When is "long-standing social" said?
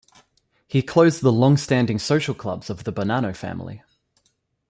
1.31-2.33